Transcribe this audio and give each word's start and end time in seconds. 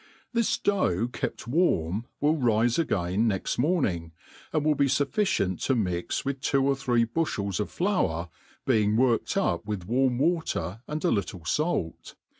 This 0.33 0.57
dough 0.57 1.07
kept 1.07 1.47
warm 1.47 2.07
will 2.19 2.35
rife 2.35 2.79
again 2.79 3.27
next 3.27 3.59
morning, 3.59 4.13
and 4.51 4.65
will 4.65 4.73
h? 4.81 4.89
fuiEcient 4.89 5.61
to 5.65 5.75
mix 5.75 6.25
with 6.25 6.41
two 6.41 6.65
or 6.65 6.75
three 6.75 7.05
bufhels 7.05 7.59
of 7.59 7.69
flour, 7.69 8.29
being 8.65 8.97
worked 8.97 9.37
up 9.37 9.63
with 9.67 9.85
warm 9.85 10.17
water 10.17 10.81
and 10.87 11.05
a 11.05 11.11
little 11.11 11.43
fait. 11.45 12.15